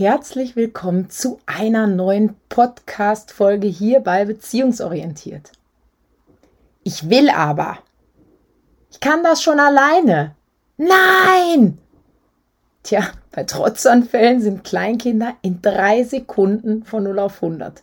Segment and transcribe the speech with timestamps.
[0.00, 5.52] Herzlich willkommen zu einer neuen Podcast-Folge hier bei Beziehungsorientiert.
[6.82, 7.76] Ich will aber.
[8.90, 10.34] Ich kann das schon alleine.
[10.78, 11.76] Nein!
[12.82, 17.82] Tja, bei Trotzanfällen sind Kleinkinder in drei Sekunden von 0 auf 100.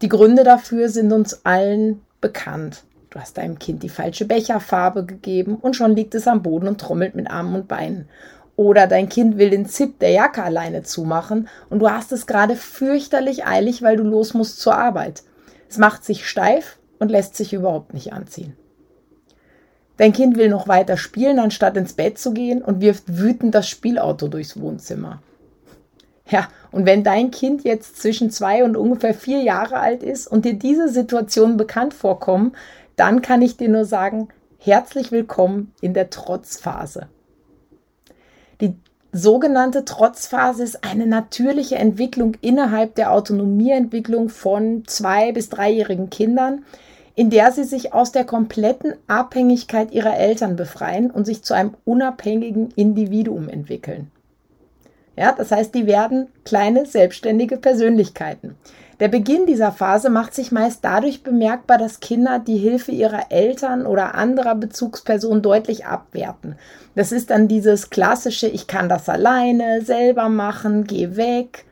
[0.00, 2.84] Die Gründe dafür sind uns allen bekannt.
[3.10, 6.80] Du hast deinem Kind die falsche Becherfarbe gegeben und schon liegt es am Boden und
[6.80, 8.08] trommelt mit Armen und Beinen.
[8.56, 12.54] Oder dein Kind will den Zip der Jacke alleine zumachen und du hast es gerade
[12.54, 15.22] fürchterlich eilig, weil du los musst zur Arbeit.
[15.68, 18.56] Es macht sich steif und lässt sich überhaupt nicht anziehen.
[19.96, 23.68] Dein Kind will noch weiter spielen, anstatt ins Bett zu gehen und wirft wütend das
[23.68, 25.22] Spielauto durchs Wohnzimmer.
[26.28, 30.44] Ja, und wenn dein Kind jetzt zwischen zwei und ungefähr vier Jahre alt ist und
[30.44, 32.52] dir diese Situationen bekannt vorkommen,
[32.96, 34.28] dann kann ich dir nur sagen,
[34.58, 37.08] herzlich willkommen in der Trotzphase.
[38.62, 38.76] Die
[39.10, 46.64] sogenannte Trotzphase ist eine natürliche Entwicklung innerhalb der Autonomieentwicklung von zwei- bis dreijährigen Kindern,
[47.16, 51.74] in der sie sich aus der kompletten Abhängigkeit ihrer Eltern befreien und sich zu einem
[51.84, 54.10] unabhängigen Individuum entwickeln.
[55.16, 58.56] Ja, das heißt, die werden kleine selbstständige Persönlichkeiten.
[59.00, 63.84] Der Beginn dieser Phase macht sich meist dadurch bemerkbar, dass Kinder die Hilfe ihrer Eltern
[63.84, 66.56] oder anderer Bezugspersonen deutlich abwerten.
[66.94, 71.64] Das ist dann dieses klassische, ich kann das alleine, selber machen, geh weg.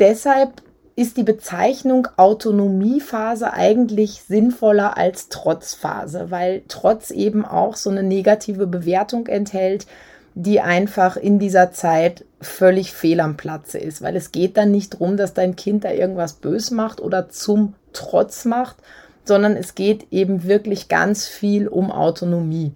[0.00, 0.62] Deshalb
[0.96, 8.66] ist die Bezeichnung Autonomiephase eigentlich sinnvoller als Trotzphase, weil Trotz eben auch so eine negative
[8.66, 9.86] Bewertung enthält,
[10.34, 14.94] die einfach in dieser Zeit völlig fehl am Platze ist, weil es geht dann nicht
[14.94, 18.76] darum, dass dein Kind da irgendwas bös macht oder zum Trotz macht,
[19.24, 22.72] sondern es geht eben wirklich ganz viel um Autonomie.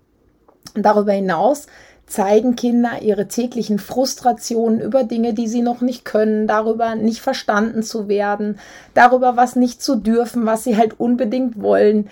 [0.75, 1.67] Darüber hinaus
[2.07, 7.83] zeigen Kinder ihre täglichen Frustrationen über Dinge, die sie noch nicht können, darüber nicht verstanden
[7.83, 8.59] zu werden,
[8.95, 12.09] darüber was nicht zu dürfen, was sie halt unbedingt wollen,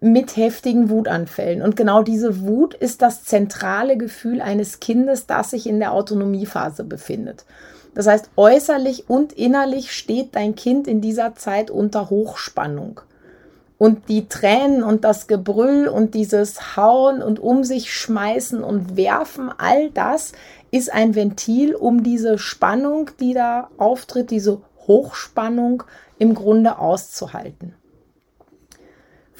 [0.00, 1.62] mit heftigen Wutanfällen.
[1.62, 6.84] Und genau diese Wut ist das zentrale Gefühl eines Kindes, das sich in der Autonomiephase
[6.84, 7.44] befindet.
[7.94, 13.00] Das heißt, äußerlich und innerlich steht dein Kind in dieser Zeit unter Hochspannung.
[13.78, 19.50] Und die Tränen und das Gebrüll und dieses Hauen und um sich schmeißen und werfen,
[19.56, 20.32] all das
[20.70, 25.82] ist ein Ventil, um diese Spannung, die da auftritt, diese Hochspannung
[26.18, 27.74] im Grunde auszuhalten.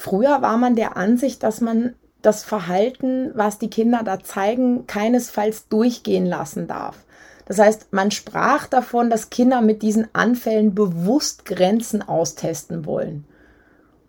[0.01, 5.67] Früher war man der Ansicht, dass man das Verhalten, was die Kinder da zeigen, keinesfalls
[5.67, 7.05] durchgehen lassen darf.
[7.45, 13.25] Das heißt, man sprach davon, dass Kinder mit diesen Anfällen bewusst Grenzen austesten wollen.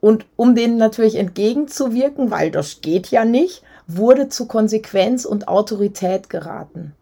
[0.00, 6.30] Und um denen natürlich entgegenzuwirken, weil das geht ja nicht, wurde zu Konsequenz und Autorität
[6.30, 6.94] geraten.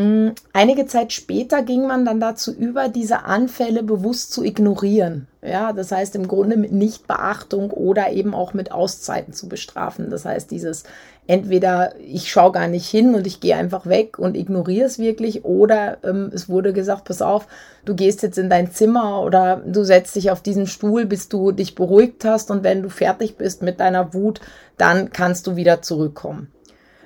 [0.00, 5.26] Mm, einige Zeit später ging man dann dazu über, diese Anfälle bewusst zu ignorieren.
[5.42, 10.08] Ja, das heißt im Grunde mit Nichtbeachtung oder eben auch mit Auszeiten zu bestrafen.
[10.08, 10.84] Das heißt, dieses
[11.26, 15.44] entweder ich schaue gar nicht hin und ich gehe einfach weg und ignoriere es wirklich
[15.44, 17.46] oder ähm, es wurde gesagt, pass auf,
[17.84, 21.52] du gehst jetzt in dein Zimmer oder du setzt dich auf diesen Stuhl, bis du
[21.52, 24.40] dich beruhigt hast und wenn du fertig bist mit deiner Wut,
[24.78, 26.50] dann kannst du wieder zurückkommen.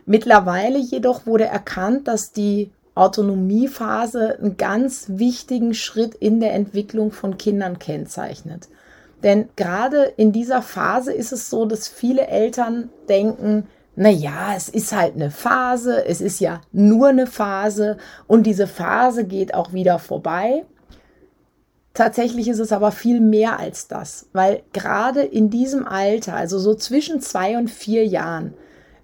[0.06, 7.38] Mittlerweile jedoch wurde erkannt, dass die Autonomiephase einen ganz wichtigen Schritt in der Entwicklung von
[7.38, 8.68] Kindern kennzeichnet.
[9.22, 13.66] Denn gerade in dieser Phase ist es so, dass viele Eltern denken,
[13.96, 17.96] na ja, es ist halt eine Phase, es ist ja nur eine Phase
[18.26, 20.64] und diese Phase geht auch wieder vorbei.
[21.94, 26.74] Tatsächlich ist es aber viel mehr als das, weil gerade in diesem Alter, also so
[26.74, 28.54] zwischen zwei und vier Jahren,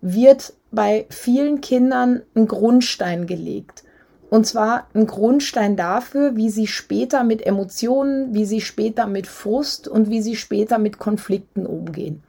[0.01, 3.85] wird bei vielen Kindern ein Grundstein gelegt.
[4.31, 9.89] Und zwar ein Grundstein dafür, wie sie später mit Emotionen, wie sie später mit Frust
[9.89, 12.23] und wie sie später mit Konflikten umgehen.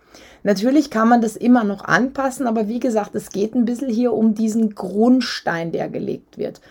[0.43, 4.13] Natürlich kann man das immer noch anpassen, aber wie gesagt, es geht ein bisschen hier
[4.13, 6.61] um diesen Grundstein, der gelegt wird.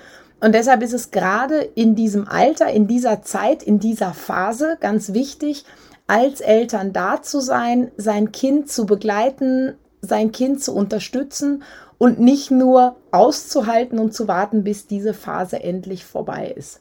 [0.41, 5.13] Und deshalb ist es gerade in diesem Alter, in dieser Zeit, in dieser Phase ganz
[5.13, 5.65] wichtig,
[6.07, 11.63] als Eltern da zu sein, sein Kind zu begleiten, sein Kind zu unterstützen
[11.99, 16.81] und nicht nur auszuhalten und zu warten, bis diese Phase endlich vorbei ist.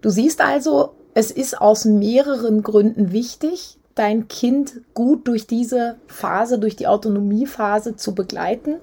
[0.00, 6.58] Du siehst also, es ist aus mehreren Gründen wichtig, dein Kind gut durch diese Phase,
[6.58, 8.76] durch die Autonomiephase zu begleiten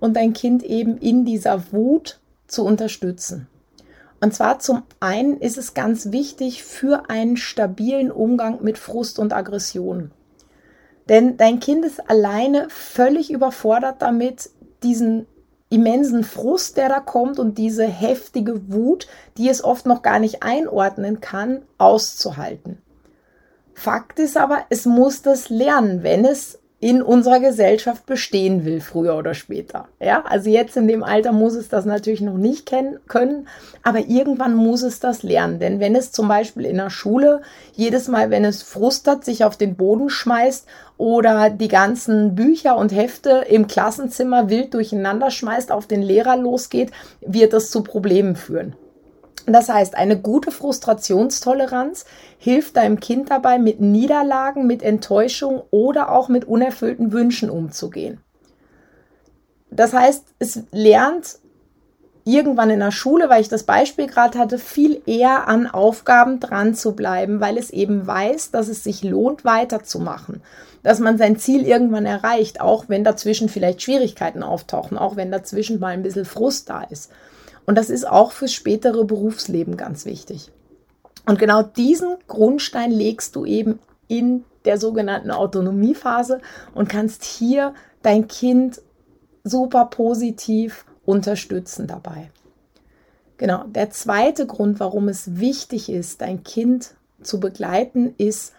[0.00, 3.48] und dein Kind eben in dieser Wut zu unterstützen.
[4.20, 9.32] Und zwar zum einen ist es ganz wichtig für einen stabilen Umgang mit Frust und
[9.32, 10.12] Aggression.
[11.12, 14.48] Denn dein Kind ist alleine völlig überfordert damit,
[14.82, 15.26] diesen
[15.68, 20.42] immensen Frust, der da kommt und diese heftige Wut, die es oft noch gar nicht
[20.42, 22.78] einordnen kann, auszuhalten.
[23.74, 29.16] Fakt ist aber, es muss das lernen, wenn es in unserer Gesellschaft bestehen will, früher
[29.16, 29.86] oder später.
[30.00, 33.46] Ja, also jetzt in dem Alter muss es das natürlich noch nicht kennen können,
[33.84, 35.60] aber irgendwann muss es das lernen.
[35.60, 37.42] Denn wenn es zum Beispiel in der Schule
[37.72, 40.66] jedes Mal, wenn es Frust hat, sich auf den Boden schmeißt
[40.98, 46.90] oder die ganzen Bücher und Hefte im Klassenzimmer wild durcheinander schmeißt, auf den Lehrer losgeht,
[47.20, 48.74] wird das zu Problemen führen.
[49.46, 52.04] Das heißt, eine gute Frustrationstoleranz
[52.38, 58.20] hilft deinem Kind dabei, mit Niederlagen, mit Enttäuschung oder auch mit unerfüllten Wünschen umzugehen.
[59.70, 61.38] Das heißt, es lernt
[62.24, 66.74] irgendwann in der Schule, weil ich das Beispiel gerade hatte, viel eher an Aufgaben dran
[66.74, 70.40] zu bleiben, weil es eben weiß, dass es sich lohnt, weiterzumachen,
[70.82, 75.80] dass man sein Ziel irgendwann erreicht, auch wenn dazwischen vielleicht Schwierigkeiten auftauchen, auch wenn dazwischen
[75.80, 77.10] mal ein bisschen Frust da ist.
[77.66, 80.50] Und das ist auch fürs spätere Berufsleben ganz wichtig.
[81.26, 83.78] Und genau diesen Grundstein legst du eben
[84.08, 86.40] in der sogenannten Autonomiephase
[86.74, 88.80] und kannst hier dein Kind
[89.44, 92.30] super positiv unterstützen dabei.
[93.38, 98.52] Genau, der zweite Grund, warum es wichtig ist, dein Kind zu begleiten, ist,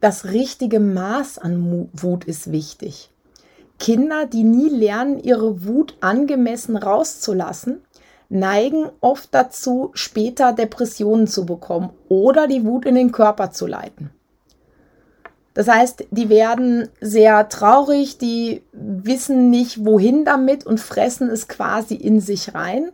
[0.00, 3.10] das richtige Maß an Wut ist wichtig.
[3.78, 7.80] Kinder, die nie lernen, ihre Wut angemessen rauszulassen,
[8.28, 14.10] neigen oft dazu, später Depressionen zu bekommen oder die Wut in den Körper zu leiten.
[15.54, 21.94] Das heißt, die werden sehr traurig, die wissen nicht, wohin damit und fressen es quasi
[21.94, 22.90] in sich rein.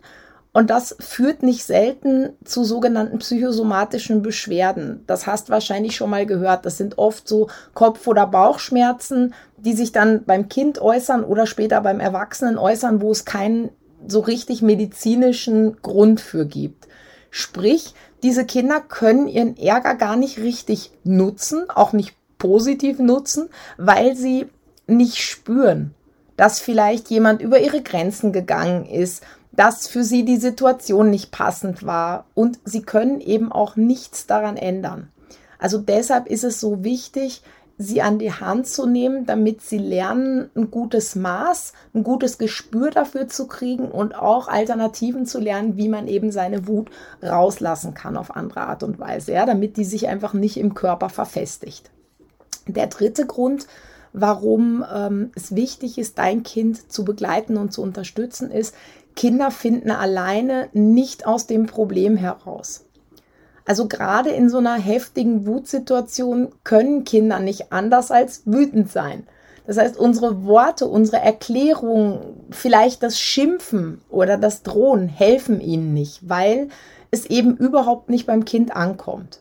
[0.55, 5.03] Und das führt nicht selten zu sogenannten psychosomatischen Beschwerden.
[5.09, 6.65] Das hast wahrscheinlich schon mal gehört.
[6.65, 11.81] Das sind oft so Kopf- oder Bauchschmerzen, die sich dann beim Kind äußern oder später
[11.81, 13.71] beim Erwachsenen äußern, wo es keinen
[14.07, 16.87] so richtig medizinischen Grund für gibt.
[17.31, 17.93] Sprich,
[18.23, 24.47] diese Kinder können ihren Ärger gar nicht richtig nutzen, auch nicht positiv nutzen, weil sie
[24.87, 25.95] nicht spüren,
[26.37, 29.25] dass vielleicht jemand über ihre Grenzen gegangen ist,
[29.57, 34.57] dass für sie die Situation nicht passend war und sie können eben auch nichts daran
[34.57, 35.09] ändern.
[35.59, 37.43] Also deshalb ist es so wichtig,
[37.77, 42.91] sie an die Hand zu nehmen, damit sie lernen, ein gutes Maß, ein gutes Gespür
[42.91, 46.91] dafür zu kriegen und auch Alternativen zu lernen, wie man eben seine Wut
[47.23, 51.09] rauslassen kann auf andere Art und Weise, ja, damit die sich einfach nicht im Körper
[51.09, 51.91] verfestigt.
[52.67, 53.67] Der dritte Grund,
[54.13, 58.75] warum ähm, es wichtig ist, dein Kind zu begleiten und zu unterstützen, ist,
[59.17, 62.85] Kinder finden alleine nicht aus dem Problem heraus.
[63.65, 69.27] Also gerade in so einer heftigen Wutsituation können Kinder nicht anders als wütend sein.
[69.67, 76.29] Das heißt, unsere Worte, unsere Erklärungen, vielleicht das Schimpfen oder das Drohen helfen ihnen nicht,
[76.29, 76.69] weil
[77.11, 79.41] es eben überhaupt nicht beim Kind ankommt.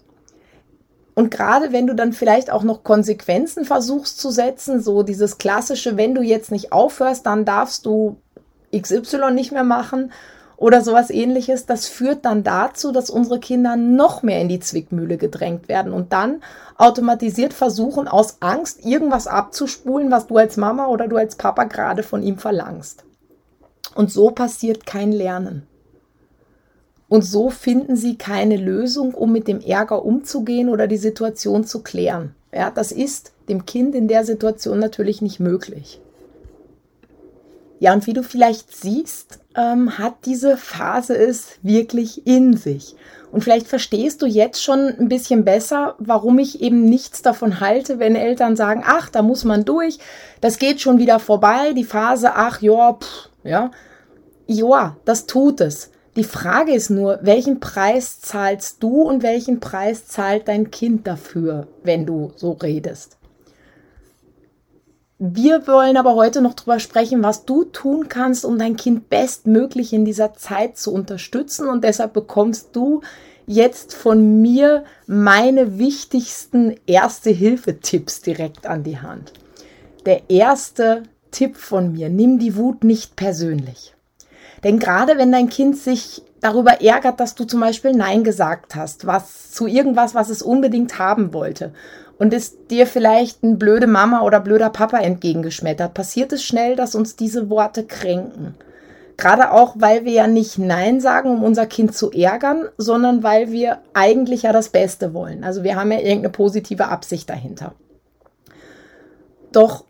[1.15, 5.98] Und gerade wenn du dann vielleicht auch noch Konsequenzen versuchst zu setzen, so dieses klassische,
[5.98, 8.17] wenn du jetzt nicht aufhörst, dann darfst du
[8.75, 10.12] XY nicht mehr machen
[10.58, 15.18] oder sowas ähnliches, das führt dann dazu, dass unsere Kinder noch mehr in die Zwickmühle
[15.18, 16.42] gedrängt werden und dann
[16.77, 22.03] automatisiert versuchen, aus Angst irgendwas abzuspulen, was du als Mama oder du als Papa gerade
[22.03, 23.03] von ihm verlangst.
[23.96, 25.68] Und so passiert kein Lernen.
[27.10, 31.84] Und so finden sie keine Lösung, um mit dem Ärger umzugehen oder die Situation zu
[31.84, 32.34] klären.
[32.51, 36.00] Ja, das ist dem Kind in der Situation natürlich nicht möglich.
[37.83, 42.95] Ja, und wie du vielleicht siehst, ähm, hat diese Phase es wirklich in sich.
[43.29, 47.99] Und vielleicht verstehst du jetzt schon ein bisschen besser, warum ich eben nichts davon halte,
[47.99, 49.99] wenn Eltern sagen, ach, da muss man durch,
[50.39, 53.71] das geht schon wieder vorbei, die Phase, ach ja, pff, ja.
[54.47, 55.91] Ja, das tut es.
[56.15, 61.67] Die Frage ist nur, welchen Preis zahlst du und welchen Preis zahlt dein Kind dafür,
[61.83, 63.17] wenn du so redest?
[65.20, 69.93] Wir wollen aber heute noch drüber sprechen, was du tun kannst, um dein Kind bestmöglich
[69.93, 71.67] in dieser Zeit zu unterstützen.
[71.67, 73.01] Und deshalb bekommst du
[73.46, 79.34] jetzt von mir meine wichtigsten Erste-Hilfe-Tipps direkt an die Hand.
[80.05, 83.96] Der erste Tipp von mir, nimm die Wut nicht persönlich.
[84.63, 89.05] Denn gerade wenn dein Kind sich darüber ärgert, dass du zum Beispiel Nein gesagt hast,
[89.05, 91.74] was zu irgendwas, was es unbedingt haben wollte,
[92.24, 96.96] und es dir vielleicht ein blöde Mama oder blöder Papa entgegengeschmettert, passiert es schnell, dass
[96.96, 98.56] uns diese Worte kränken.
[99.18, 103.51] Gerade auch, weil wir ja nicht Nein sagen, um unser Kind zu ärgern, sondern weil
[103.51, 105.44] wir eigentlich ja das Beste wollen.
[105.44, 107.74] Also wir haben ja irgendeine positive Absicht dahinter.
[109.51, 109.84] Doch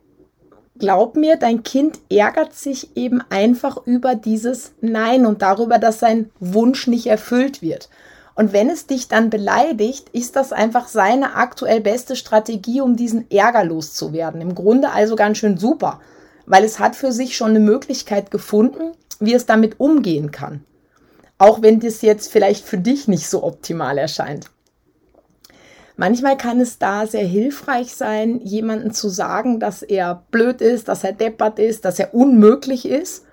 [0.80, 6.32] glaub mir, dein Kind ärgert sich eben einfach über dieses Nein und darüber, dass sein
[6.40, 7.90] Wunsch nicht erfüllt wird.
[8.36, 13.30] Und wenn es dich dann beleidigt, ist das einfach seine aktuell beste Strategie, um diesen
[13.30, 14.42] Ärger loszuwerden.
[14.42, 16.00] Im Grunde also ganz schön super,
[16.46, 20.64] weil es hat für sich schon eine Möglichkeit gefunden, wie es damit umgehen kann.
[21.38, 24.50] Auch wenn das jetzt vielleicht für dich nicht so optimal erscheint.
[25.96, 31.04] Manchmal kann es da sehr hilfreich sein, jemanden zu sagen, dass er blöd ist, dass
[31.04, 33.26] er deppert ist, dass er unmöglich ist.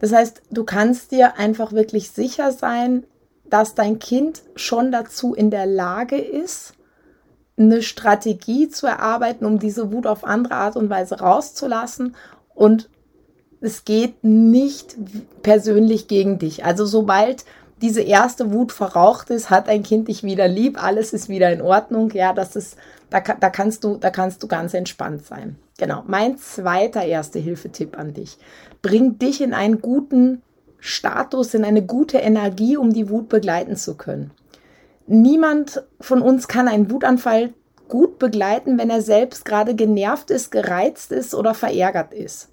[0.00, 3.06] Das heißt, du kannst dir einfach wirklich sicher sein,
[3.48, 6.74] dass dein Kind schon dazu in der Lage ist,
[7.56, 12.16] eine Strategie zu erarbeiten, um diese Wut auf andere Art und Weise rauszulassen.
[12.54, 12.88] Und
[13.60, 14.96] es geht nicht
[15.42, 16.64] persönlich gegen dich.
[16.64, 17.44] Also sobald
[17.80, 21.60] diese erste Wut verraucht ist, hat ein Kind dich wieder lieb, alles ist wieder in
[21.60, 22.10] Ordnung.
[22.12, 22.76] Ja, das ist,
[23.10, 25.56] da, da kannst du, da kannst du ganz entspannt sein.
[25.78, 26.02] Genau.
[26.06, 28.38] Mein zweiter erste Hilfetipp an dich.
[28.82, 30.42] Bring dich in einen guten
[30.86, 34.30] Status, in eine gute Energie, um die Wut begleiten zu können.
[35.06, 37.52] Niemand von uns kann einen Wutanfall
[37.88, 42.48] gut begleiten, wenn er selbst gerade genervt ist, gereizt ist oder verärgert ist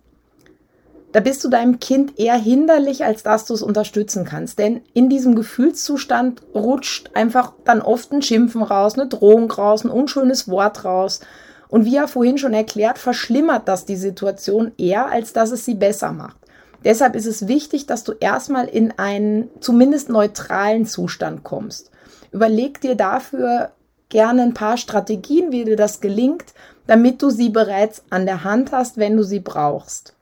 [1.11, 4.59] da bist du deinem Kind eher hinderlich, als dass du es unterstützen kannst.
[4.59, 9.91] Denn in diesem Gefühlszustand rutscht einfach dann oft ein Schimpfen raus, eine Drohung raus, ein
[9.91, 11.19] unschönes Wort raus.
[11.67, 15.75] Und wie er vorhin schon erklärt, verschlimmert das die Situation eher, als dass es sie
[15.75, 16.37] besser macht.
[16.83, 21.91] Deshalb ist es wichtig, dass du erstmal in einen zumindest neutralen Zustand kommst.
[22.31, 23.71] Überleg dir dafür
[24.09, 26.53] gerne ein paar Strategien, wie dir das gelingt,
[26.87, 30.15] damit du sie bereits an der Hand hast, wenn du sie brauchst.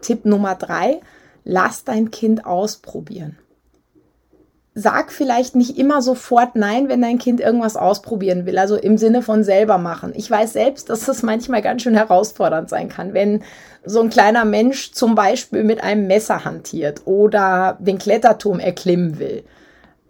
[0.00, 1.00] Tipp Nummer drei,
[1.44, 3.38] lass dein Kind ausprobieren.
[4.74, 9.20] Sag vielleicht nicht immer sofort Nein, wenn dein Kind irgendwas ausprobieren will, also im Sinne
[9.20, 10.12] von selber machen.
[10.16, 13.42] Ich weiß selbst, dass das manchmal ganz schön herausfordernd sein kann, wenn
[13.84, 19.44] so ein kleiner Mensch zum Beispiel mit einem Messer hantiert oder den Kletterturm erklimmen will.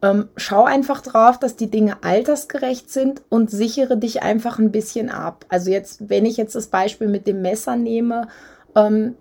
[0.03, 5.11] Ähm, schau einfach drauf, dass die Dinge altersgerecht sind und sichere dich einfach ein bisschen
[5.11, 5.45] ab.
[5.49, 8.29] Also jetzt, wenn ich jetzt das Beispiel mit dem Messer nehme,
[8.75, 9.15] ähm,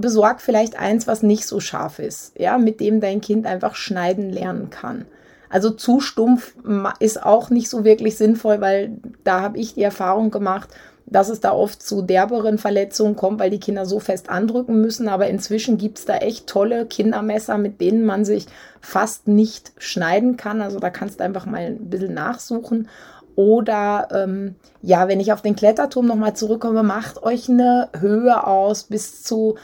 [0.00, 4.30] besorg vielleicht eins, was nicht so scharf ist, ja, mit dem dein Kind einfach schneiden
[4.30, 5.06] lernen kann.
[5.48, 6.54] Also zu stumpf
[7.00, 8.92] ist auch nicht so wirklich sinnvoll, weil
[9.24, 10.68] da habe ich die Erfahrung gemacht,
[11.06, 15.08] dass es da oft zu derberen Verletzungen kommt, weil die Kinder so fest andrücken müssen.
[15.08, 18.46] Aber inzwischen gibt es da echt tolle Kindermesser, mit denen man sich
[18.80, 20.62] fast nicht schneiden kann.
[20.62, 22.88] Also da kannst du einfach mal ein bisschen nachsuchen.
[23.34, 28.84] Oder ähm, ja, wenn ich auf den Kletterturm nochmal zurückkomme, macht euch eine Höhe aus
[28.84, 29.56] bis zu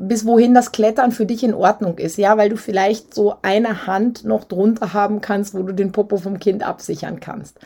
[0.00, 3.86] bis wohin das Klettern für dich in Ordnung ist, ja, weil du vielleicht so eine
[3.86, 7.58] Hand noch drunter haben kannst, wo du den Popo vom Kind absichern kannst.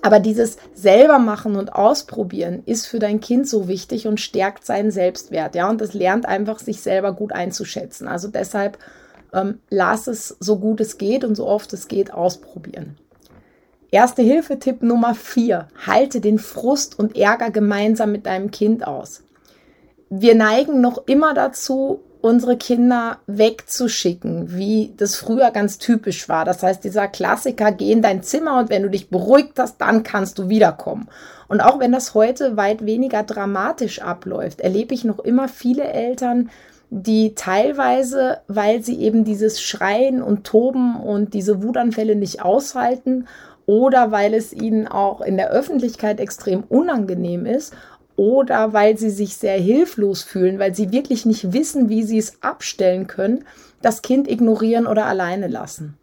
[0.00, 4.92] Aber dieses selber machen und ausprobieren ist für dein Kind so wichtig und stärkt seinen
[4.92, 8.06] Selbstwert, ja, und das lernt einfach, sich selber gut einzuschätzen.
[8.06, 8.78] Also deshalb
[9.32, 12.96] ähm, lass es so gut es geht und so oft es geht ausprobieren.
[13.90, 19.23] Erste Hilfe-Tipp Nummer vier: Halte den Frust und Ärger gemeinsam mit deinem Kind aus
[20.10, 26.46] wir neigen noch immer dazu, unsere Kinder wegzuschicken, wie das früher ganz typisch war.
[26.46, 30.04] Das heißt, dieser Klassiker, geh in dein Zimmer und wenn du dich beruhigt hast, dann
[30.04, 31.08] kannst du wiederkommen.
[31.48, 36.48] Und auch wenn das heute weit weniger dramatisch abläuft, erlebe ich noch immer viele Eltern,
[36.88, 43.26] die teilweise, weil sie eben dieses Schreien und Toben und diese Wutanfälle nicht aushalten
[43.66, 47.74] oder weil es ihnen auch in der Öffentlichkeit extrem unangenehm ist
[48.16, 52.42] oder weil sie sich sehr hilflos fühlen, weil sie wirklich nicht wissen, wie sie es
[52.42, 53.44] abstellen können,
[53.82, 55.98] das Kind ignorieren oder alleine lassen.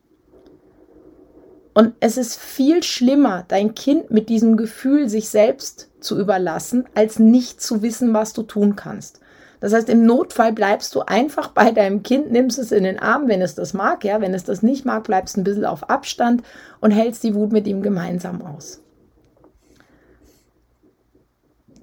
[1.73, 7.17] Und es ist viel schlimmer, dein Kind mit diesem Gefühl sich selbst zu überlassen, als
[7.17, 9.21] nicht zu wissen, was du tun kannst.
[9.61, 13.27] Das heißt, im Notfall bleibst du einfach bei deinem Kind, nimmst es in den Arm,
[13.27, 16.43] wenn es das mag, ja, wenn es das nicht mag, bleibst ein bisschen auf Abstand
[16.81, 18.81] und hältst die Wut mit ihm gemeinsam aus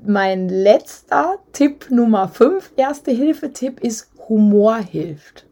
[0.08, 5.46] mein letzter Tipp Nummer 5, erste Hilfe-Tipp ist Humor hilft.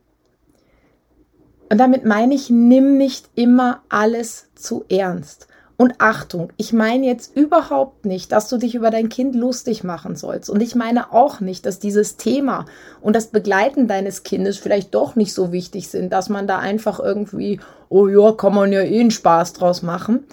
[1.71, 5.49] Und damit meine ich, nimm nicht immer alles zu ernst.
[5.77, 10.17] Und Achtung, ich meine jetzt überhaupt nicht, dass du dich über dein Kind lustig machen
[10.17, 10.49] sollst.
[10.49, 12.65] Und ich meine auch nicht, dass dieses Thema
[13.03, 16.99] und das Begleiten deines Kindes vielleicht doch nicht so wichtig sind, dass man da einfach
[16.99, 17.61] irgendwie,
[17.91, 20.25] oh ja, kann man ja eh einen Spaß draus machen.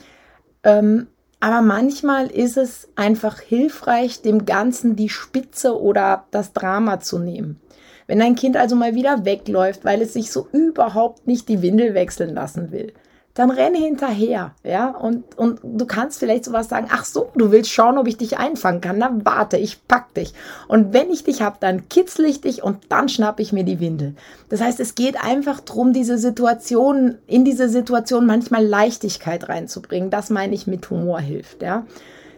[0.64, 1.08] Ähm,
[1.44, 7.60] aber manchmal ist es einfach hilfreich, dem Ganzen die Spitze oder das Drama zu nehmen.
[8.08, 11.96] Wenn dein Kind also mal wieder wegläuft, weil es sich so überhaupt nicht die Windel
[11.96, 12.94] wechseln lassen will,
[13.34, 17.72] dann renne hinterher, ja, und, und du kannst vielleicht sowas sagen, ach so, du willst
[17.72, 20.36] schauen, ob ich dich einfangen kann, dann warte, ich pack dich.
[20.68, 23.80] Und wenn ich dich hab, dann kitzel ich dich und dann schnapp ich mir die
[23.80, 24.14] Windel.
[24.50, 30.12] Das heißt, es geht einfach drum, diese Situation, in diese Situation manchmal Leichtigkeit reinzubringen.
[30.12, 31.88] Das meine ich mit Humor hilft, ja.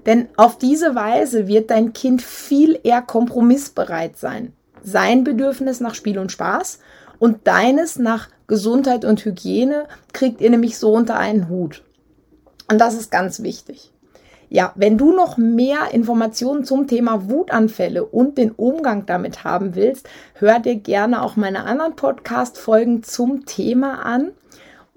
[0.06, 4.54] Denn auf diese Weise wird dein Kind viel eher kompromissbereit sein.
[4.82, 6.80] Sein Bedürfnis nach Spiel und Spaß
[7.20, 11.84] und deines nach Gesundheit und Hygiene kriegt ihr nämlich so unter einen Hut.
[12.70, 13.92] Und das ist ganz wichtig.
[14.50, 20.08] Ja, wenn du noch mehr Informationen zum Thema Wutanfälle und den Umgang damit haben willst,
[20.36, 24.32] hör dir gerne auch meine anderen Podcast-Folgen zum Thema an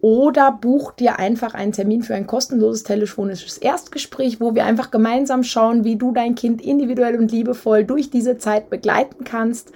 [0.00, 5.42] oder buch dir einfach einen Termin für ein kostenloses telefonisches Erstgespräch, wo wir einfach gemeinsam
[5.42, 9.72] schauen, wie du dein Kind individuell und liebevoll durch diese Zeit begleiten kannst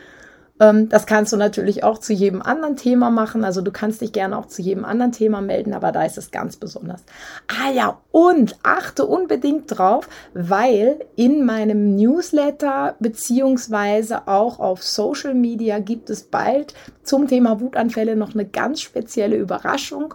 [0.58, 3.42] das kannst du natürlich auch zu jedem anderen Thema machen.
[3.42, 6.30] Also du kannst dich gerne auch zu jedem anderen Thema melden, aber da ist es
[6.30, 7.02] ganz besonders.
[7.48, 15.80] Ah ja, und achte unbedingt drauf, weil in meinem Newsletter beziehungsweise auch auf Social Media
[15.80, 20.14] gibt es bald zum Thema Wutanfälle noch eine ganz spezielle Überraschung.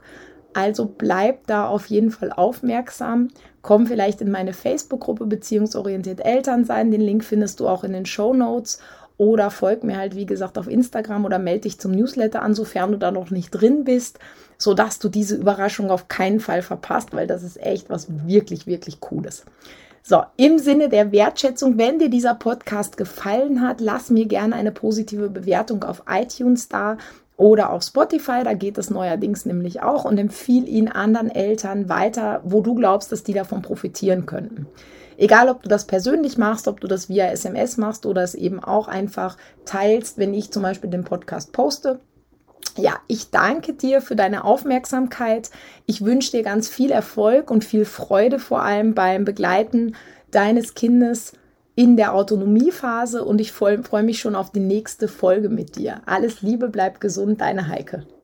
[0.53, 3.27] Also bleib da auf jeden Fall aufmerksam.
[3.61, 6.89] Komm vielleicht in meine Facebook-Gruppe Beziehungsorientiert Eltern sein.
[6.89, 8.79] Den Link findest du auch in den Show Notes.
[9.17, 12.91] Oder folg mir halt, wie gesagt, auf Instagram oder melde dich zum Newsletter an, sofern
[12.91, 14.19] du da noch nicht drin bist,
[14.57, 18.99] sodass du diese Überraschung auf keinen Fall verpasst, weil das ist echt was wirklich, wirklich
[18.99, 19.43] Cooles.
[20.03, 24.71] So, im Sinne der Wertschätzung, wenn dir dieser Podcast gefallen hat, lass mir gerne eine
[24.71, 26.97] positive Bewertung auf iTunes da
[27.35, 32.41] oder auf Spotify, da geht es neuerdings nämlich auch und empfiehl ihn anderen Eltern weiter,
[32.43, 34.67] wo du glaubst, dass die davon profitieren könnten.
[35.17, 38.63] Egal, ob du das persönlich machst, ob du das via SMS machst oder es eben
[38.63, 41.99] auch einfach teilst, wenn ich zum Beispiel den Podcast poste.
[42.77, 45.49] Ja, ich danke dir für deine Aufmerksamkeit.
[45.87, 49.95] Ich wünsche dir ganz viel Erfolg und viel Freude vor allem beim Begleiten
[50.29, 51.33] deines Kindes
[51.77, 56.01] in der Autonomiephase und ich freue mich schon auf die nächste Folge mit dir.
[56.07, 58.07] Alles Liebe, bleib gesund, deine Heike.